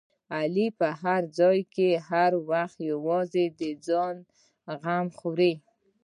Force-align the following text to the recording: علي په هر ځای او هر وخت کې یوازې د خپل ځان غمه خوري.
علي 0.35 0.67
په 0.79 0.87
هر 1.01 1.21
ځای 1.37 1.59
او 1.65 2.01
هر 2.09 2.31
وخت 2.49 2.75
کې 2.77 2.85
یوازې 2.93 3.45
د 3.49 3.51
خپل 3.67 3.73
ځان 3.87 4.15
غمه 4.83 5.13
خوري. 5.19 5.53